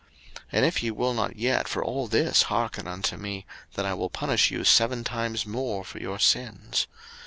[0.35, 3.93] 03:026:018 And if ye will not yet for all this hearken unto me, then I
[3.93, 6.87] will punish you seven times more for your sins.